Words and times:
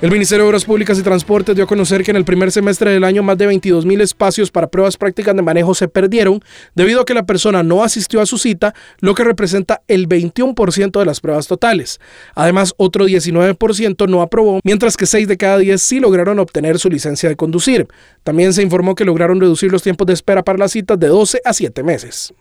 El 0.00 0.12
Ministerio 0.12 0.44
de 0.44 0.50
Obras 0.50 0.64
Públicas 0.64 0.96
y 0.96 1.02
Transportes 1.02 1.56
dio 1.56 1.64
a 1.64 1.66
conocer 1.66 2.04
que 2.04 2.12
en 2.12 2.16
el 2.16 2.24
primer 2.24 2.52
semestre 2.52 2.92
del 2.92 3.02
año 3.02 3.24
más 3.24 3.36
de 3.36 3.48
22 3.48 3.84
mil 3.84 4.00
espacios 4.00 4.48
para 4.48 4.68
pruebas 4.68 4.96
prácticas 4.96 5.34
de 5.34 5.42
manejo 5.42 5.74
se 5.74 5.88
perdieron 5.88 6.40
debido 6.76 7.00
a 7.00 7.04
que 7.04 7.14
la 7.14 7.26
persona 7.26 7.64
no 7.64 7.82
asistió 7.82 8.20
a 8.20 8.26
su 8.26 8.38
cita, 8.38 8.76
lo 9.00 9.16
que 9.16 9.24
representa 9.24 9.82
el 9.88 10.08
21% 10.08 11.00
de 11.00 11.04
las 11.04 11.18
pruebas 11.18 11.48
totales. 11.48 11.98
Además, 12.36 12.74
otro 12.76 13.08
19% 13.08 14.08
no 14.08 14.22
aprobó, 14.22 14.60
mientras 14.62 14.96
que 14.96 15.04
6 15.04 15.26
de 15.26 15.36
cada 15.36 15.58
10 15.58 15.82
sí 15.82 15.98
lograron 15.98 16.38
obtener 16.38 16.78
su 16.78 16.88
licencia 16.88 17.28
de 17.28 17.34
conducir. 17.34 17.88
También 18.22 18.52
se 18.52 18.62
informó 18.62 18.94
que 18.94 19.04
lograron 19.04 19.40
reducir 19.40 19.72
los 19.72 19.82
tiempos 19.82 20.06
de 20.06 20.12
espera 20.12 20.44
para 20.44 20.58
las 20.58 20.70
citas 20.70 21.00
de 21.00 21.08
12 21.08 21.40
a 21.44 21.52
7 21.52 21.82
meses. 21.82 22.32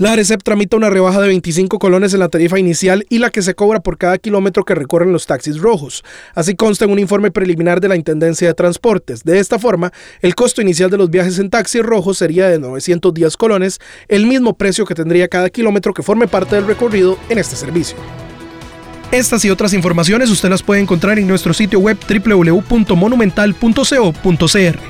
La 0.00 0.12
ARECEP 0.12 0.42
tramita 0.42 0.76
una 0.78 0.88
rebaja 0.88 1.20
de 1.20 1.28
25 1.28 1.78
colones 1.78 2.14
en 2.14 2.20
la 2.20 2.30
tarifa 2.30 2.58
inicial 2.58 3.04
y 3.10 3.18
la 3.18 3.28
que 3.28 3.42
se 3.42 3.54
cobra 3.54 3.80
por 3.80 3.98
cada 3.98 4.16
kilómetro 4.16 4.64
que 4.64 4.74
recorren 4.74 5.12
los 5.12 5.26
taxis 5.26 5.58
rojos. 5.58 6.02
Así 6.34 6.54
consta 6.54 6.86
en 6.86 6.92
un 6.92 6.98
informe 6.98 7.30
preliminar 7.30 7.82
de 7.82 7.88
la 7.88 7.96
Intendencia 7.96 8.48
de 8.48 8.54
Transportes. 8.54 9.24
De 9.24 9.38
esta 9.38 9.58
forma, 9.58 9.92
el 10.22 10.34
costo 10.34 10.62
inicial 10.62 10.88
de 10.88 10.96
los 10.96 11.10
viajes 11.10 11.38
en 11.38 11.50
taxis 11.50 11.82
rojos 11.82 12.16
sería 12.16 12.48
de 12.48 12.58
910 12.58 13.36
colones, 13.36 13.78
el 14.08 14.24
mismo 14.24 14.56
precio 14.56 14.86
que 14.86 14.94
tendría 14.94 15.28
cada 15.28 15.50
kilómetro 15.50 15.92
que 15.92 16.02
forme 16.02 16.26
parte 16.26 16.56
del 16.56 16.66
recorrido 16.66 17.18
en 17.28 17.36
este 17.36 17.56
servicio. 17.56 17.98
Estas 19.12 19.44
y 19.44 19.50
otras 19.50 19.74
informaciones 19.74 20.30
usted 20.30 20.48
las 20.48 20.62
puede 20.62 20.80
encontrar 20.80 21.18
en 21.18 21.28
nuestro 21.28 21.52
sitio 21.52 21.78
web 21.78 21.98
www.monumental.co.cr. 22.08 24.89